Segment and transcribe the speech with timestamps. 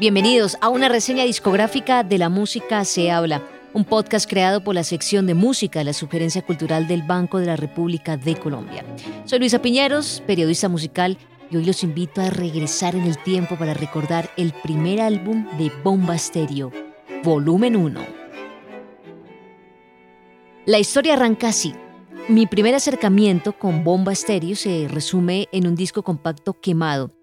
[0.00, 4.84] Bienvenidos a una reseña discográfica de la música se habla, un podcast creado por la
[4.84, 8.84] sección de música de la Sugerencia Cultural del Banco de la República de Colombia.
[9.24, 11.18] Soy Luisa Piñeros, periodista musical,
[11.50, 15.72] y hoy los invito a regresar en el tiempo para recordar el primer álbum de
[15.82, 16.70] Bomba Stereo,
[17.24, 18.00] volumen 1.
[20.66, 21.74] La historia arranca así.
[22.28, 27.17] Mi primer acercamiento con Bomba Stereo se resume en un disco compacto quemado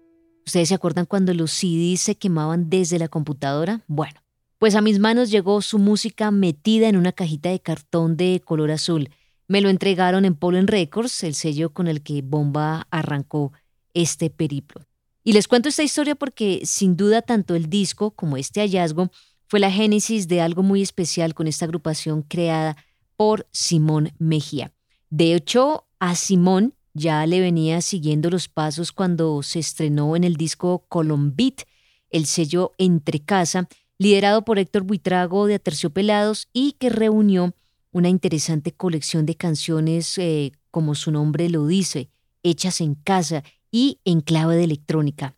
[0.46, 3.82] ¿Ustedes se acuerdan cuando los CDs se quemaban desde la computadora?
[3.88, 4.22] Bueno,
[4.58, 8.70] pues a mis manos llegó su música metida en una cajita de cartón de color
[8.70, 9.10] azul.
[9.48, 13.52] Me lo entregaron en Pollen Records, el sello con el que Bomba arrancó
[13.92, 14.86] este periplo.
[15.24, 19.10] Y les cuento esta historia porque sin duda tanto el disco como este hallazgo
[19.48, 22.76] fue la génesis de algo muy especial con esta agrupación creada
[23.16, 24.72] por Simón Mejía.
[25.10, 30.36] De hecho, a Simón ya le venía siguiendo los pasos cuando se estrenó en el
[30.36, 31.62] disco Colombit,
[32.10, 37.54] el sello Entre Casa, liderado por Héctor Buitrago de Aterciopelados y que reunió
[37.92, 42.08] una interesante colección de canciones, eh, como su nombre lo dice,
[42.42, 45.36] hechas en casa y en clave de electrónica.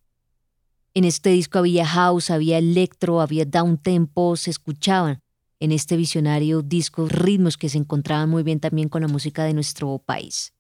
[0.95, 5.23] En este disco había house, había electro, había down tempo, se escuchaban
[5.61, 9.55] en este visionario discos ritmos que se encontraban muy bien también con la música de
[9.55, 10.53] nuestro país.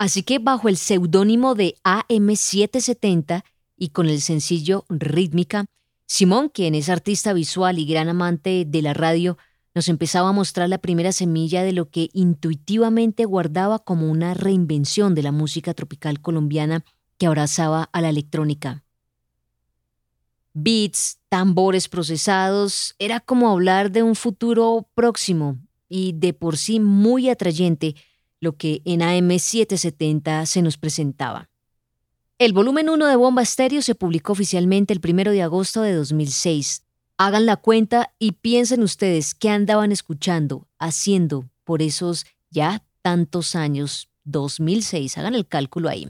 [0.00, 3.44] Así que bajo el seudónimo de AM770
[3.76, 5.66] y con el sencillo Rítmica,
[6.06, 9.36] Simón, quien es artista visual y gran amante de la radio,
[9.74, 15.14] nos empezaba a mostrar la primera semilla de lo que intuitivamente guardaba como una reinvención
[15.14, 16.82] de la música tropical colombiana
[17.18, 18.82] que abrazaba a la electrónica.
[20.54, 25.58] Beats, tambores procesados, era como hablar de un futuro próximo
[25.90, 27.96] y de por sí muy atrayente
[28.40, 31.48] lo que en AM770 se nos presentaba.
[32.38, 36.84] El volumen 1 de Bomba Estéreo se publicó oficialmente el 1 de agosto de 2006.
[37.18, 44.08] Hagan la cuenta y piensen ustedes qué andaban escuchando, haciendo por esos ya tantos años,
[44.24, 46.08] 2006, hagan el cálculo ahí.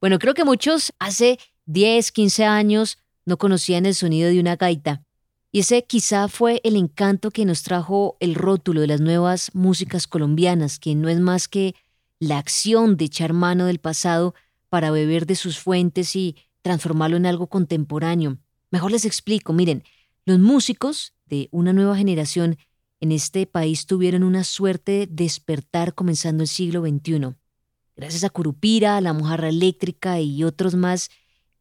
[0.00, 5.02] Bueno, creo que muchos hace 10, 15 años no conocían el sonido de una gaita,
[5.52, 10.06] y ese quizá fue el encanto que nos trajo el rótulo de las nuevas músicas
[10.06, 11.74] colombianas, que no es más que
[12.20, 14.34] la acción de echar mano del pasado
[14.68, 18.38] para beber de sus fuentes y transformarlo en algo contemporáneo.
[18.70, 19.82] Mejor les explico, miren,
[20.24, 22.56] los músicos de una nueva generación
[23.00, 27.34] en este país tuvieron una suerte de despertar comenzando el siglo XXI.
[27.96, 31.10] Gracias a Curupira, a la mojarra eléctrica y otros más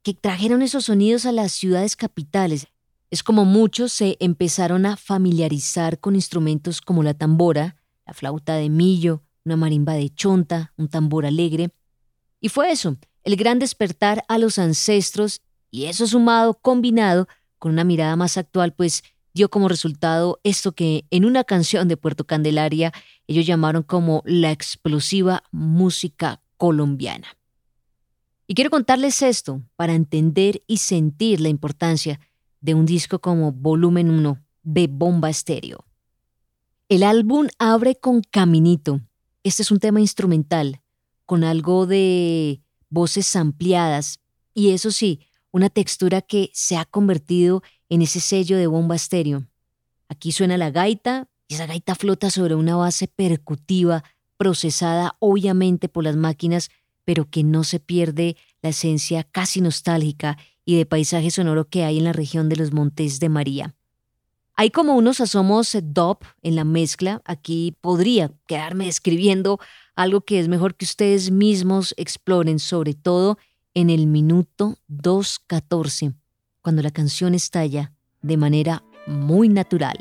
[0.04, 2.68] que trajeron esos sonidos a las ciudades capitales,
[3.12, 7.76] es como muchos se empezaron a familiarizar con instrumentos como la tambora,
[8.06, 11.72] la flauta de millo, una marimba de chonta, un tambor alegre.
[12.40, 17.28] Y fue eso, el gran despertar a los ancestros y eso sumado, combinado
[17.58, 19.04] con una mirada más actual, pues
[19.34, 22.94] dio como resultado esto que en una canción de Puerto Candelaria
[23.28, 27.28] ellos llamaron como la explosiva música colombiana.
[28.48, 32.20] Y quiero contarles esto para entender y sentir la importancia
[32.62, 35.86] de un disco como Volumen 1 de Bomba Estéreo.
[36.90, 39.02] El álbum abre con Caminito.
[39.44, 40.82] Este es un tema instrumental,
[41.26, 44.20] con algo de voces ampliadas
[44.54, 45.22] y eso sí,
[45.52, 49.48] una textura que se ha convertido en ese sello de Bomba Estéreo.
[50.08, 54.04] Aquí suena la gaita y esa gaita flota sobre una base percutiva
[54.38, 56.70] procesada obviamente por las máquinas,
[57.06, 60.38] pero que no se pierde la esencia casi nostálgica
[60.70, 63.74] y de paisaje sonoro que hay en la región de los Montes de María.
[64.56, 67.24] Hay como unos asomos dop en la mezcla.
[67.26, 69.58] Aquí podría quedarme describiendo
[69.96, 73.40] algo que es mejor que ustedes mismos exploren, sobre todo
[73.74, 76.14] en el minuto 2.14,
[76.62, 77.92] cuando la canción estalla
[78.22, 79.98] de manera muy natural.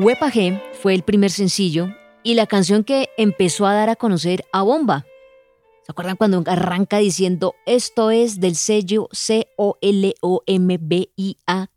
[0.00, 1.88] Huepa G fue el primer sencillo
[2.22, 5.04] y la canción que empezó a dar a conocer a Bomba.
[5.82, 9.70] ¿Se acuerdan cuando arranca diciendo esto es del sello C-O-L-O-M-B-I-A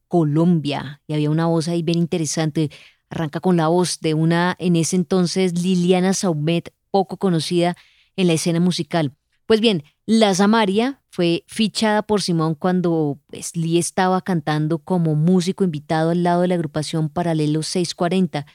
[0.07, 1.01] Colombia?
[1.07, 2.69] Y había una voz ahí bien interesante.
[3.09, 7.75] Arranca con la voz de una en ese entonces Liliana Saumet, poco conocida
[8.17, 9.15] en la escena musical.
[9.47, 15.63] Pues bien, La Samaria fue fichada por Simón cuando pues, Lee estaba cantando como músico
[15.63, 18.45] invitado al lado de la agrupación Paralelo 640.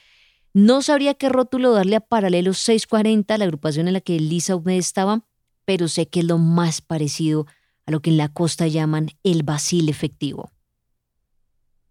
[0.53, 4.77] No sabría qué rótulo darle a Paralelo 640, la agrupación en la que Lisa Saumet
[4.77, 5.25] estaba,
[5.65, 7.47] pero sé que es lo más parecido
[7.87, 10.51] a lo que en la costa llaman el basil efectivo.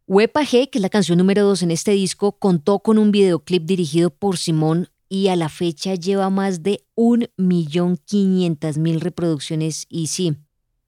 [0.07, 3.65] Huepa G, que es la canción número 2 en este disco, contó con un videoclip
[3.65, 10.37] dirigido por Simón y a la fecha lleva más de 1.500.000 reproducciones y sí,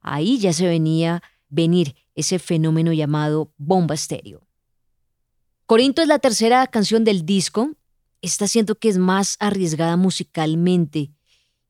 [0.01, 4.47] ahí ya se venía venir ese fenómeno llamado bomba estéreo.
[5.67, 7.71] Corinto es la tercera canción del disco,
[8.23, 11.13] esta siento que es más arriesgada musicalmente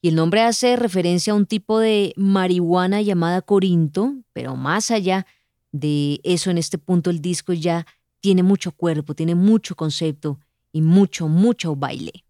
[0.01, 5.27] y el nombre hace referencia a un tipo de marihuana llamada Corinto, pero más allá
[5.73, 7.85] de eso en este punto el disco ya
[8.21, 10.39] tiene mucho cuerpo, tiene mucho concepto
[10.73, 12.25] y mucho, mucho baile.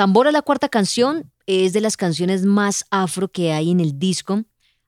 [0.00, 4.44] Tambora, la cuarta canción, es de las canciones más afro que hay en el disco,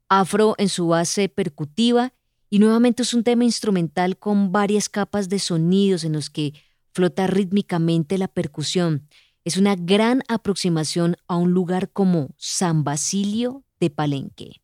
[0.09, 2.15] afro en su base percutiva
[2.49, 6.55] y nuevamente es un tema instrumental con varias capas de sonidos en los que
[6.95, 9.07] flota rítmicamente la percusión.
[9.45, 14.63] Es una gran aproximación a un lugar como San Basilio de Palenque.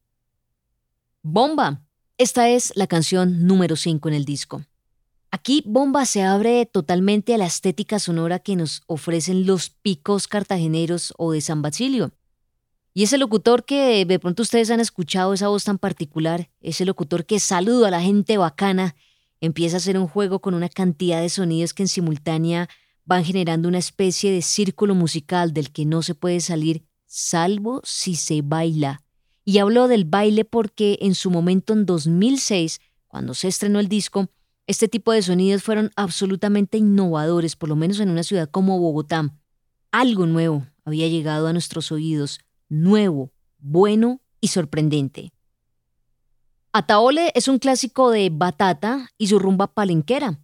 [1.20, 1.82] Bomba.
[2.16, 4.62] Esta es la canción número 5 en el disco.
[5.30, 11.12] Aquí Bomba se abre totalmente a la estética sonora que nos ofrecen los picos cartageneros
[11.18, 12.12] o de San Basilio.
[12.94, 17.26] Y ese locutor que de pronto ustedes han escuchado esa voz tan particular, ese locutor
[17.26, 18.96] que saluda a la gente bacana,
[19.40, 22.68] empieza a hacer un juego con una cantidad de sonidos que en simultánea
[23.04, 28.16] van generando una especie de círculo musical del que no se puede salir salvo si
[28.16, 29.02] se baila.
[29.44, 34.28] Y hablo del baile porque en su momento en 2006, cuando se estrenó el disco,
[34.68, 39.34] este tipo de sonidos fueron absolutamente innovadores, por lo menos en una ciudad como Bogotá.
[39.90, 45.32] Algo nuevo había llegado a nuestros oídos, nuevo, bueno y sorprendente.
[46.70, 50.38] Ataole es un clásico de Batata y su rumba palenquera.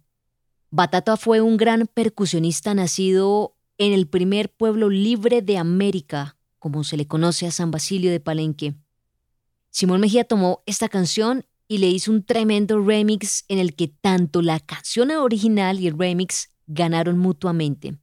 [0.71, 6.97] Batata fue un gran percusionista nacido en el primer pueblo libre de América, como se
[6.97, 8.73] le conoce a San Basilio de Palenque.
[9.69, 14.41] Simón Mejía tomó esta canción y le hizo un tremendo remix en el que tanto
[14.41, 17.97] la canción original y el remix ganaron mutuamente.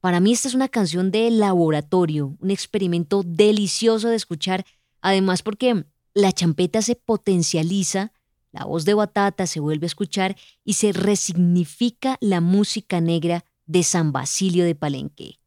[0.00, 4.64] Para mí esta es una canción de laboratorio, un experimento delicioso de escuchar,
[5.00, 5.84] además porque
[6.14, 8.12] la champeta se potencializa,
[8.50, 13.82] la voz de Batata se vuelve a escuchar y se resignifica la música negra de
[13.82, 15.38] San Basilio de Palenque.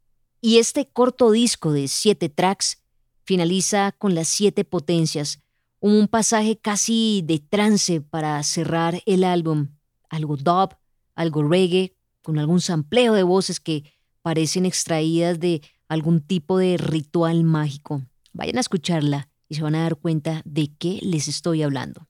[0.42, 2.82] Y este corto disco de siete tracks
[3.24, 5.40] finaliza con las siete potencias,
[5.88, 9.68] un pasaje casi de trance para cerrar el álbum,
[10.10, 10.76] algo dub,
[11.14, 13.84] algo reggae, con algún sampleo de voces que
[14.24, 18.02] parecen extraídas de algún tipo de ritual mágico.
[18.34, 22.08] Vayan a escucharla y se van a dar cuenta de qué les estoy hablando.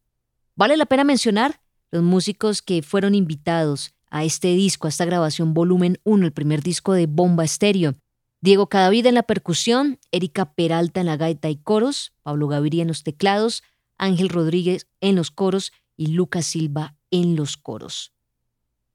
[0.55, 1.59] Vale la pena mencionar
[1.91, 6.63] los músicos que fueron invitados a este disco, a esta grabación volumen 1, el primer
[6.63, 7.93] disco de Bomba Estéreo.
[8.45, 12.87] Diego Cadavida en la percusión, Erika Peralta en la gaita y coros, Pablo Gaviria en
[12.87, 13.63] los teclados,
[13.97, 18.13] Ángel Rodríguez en los coros y Lucas Silva en los coros.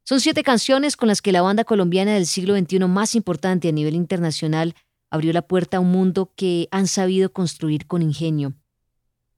[0.04, 3.72] Son siete canciones con las que la banda colombiana del siglo XXI más importante a
[3.72, 4.76] nivel internacional
[5.10, 8.54] abrió la puerta a un mundo que han sabido construir con ingenio.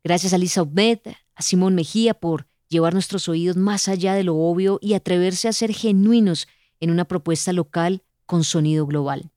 [0.04, 1.00] Gracias a Lisa Obed,
[1.34, 5.54] a Simón Mejía por llevar nuestros oídos más allá de lo obvio y atreverse a
[5.54, 6.48] ser genuinos
[6.80, 9.31] en una propuesta local con sonido global.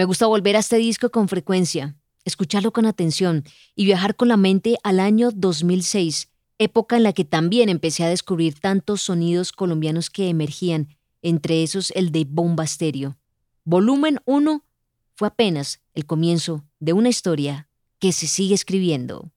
[0.00, 1.94] Me gusta volver a este disco con frecuencia,
[2.24, 3.44] escucharlo con atención
[3.76, 8.08] y viajar con la mente al año 2006, época en la que también empecé a
[8.08, 13.18] descubrir tantos sonidos colombianos que emergían, entre esos el de Bomba Stereo.
[13.64, 14.64] Volumen 1
[15.16, 19.30] fue apenas el comienzo de una historia que se sigue escribiendo.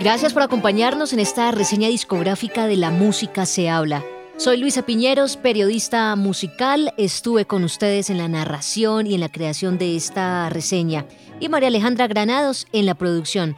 [0.00, 4.02] Gracias por acompañarnos en esta reseña discográfica de La Música se habla.
[4.42, 6.92] Soy Luisa Piñeros, periodista musical.
[6.96, 11.06] Estuve con ustedes en la narración y en la creación de esta reseña
[11.38, 13.54] y María Alejandra Granados en la producción.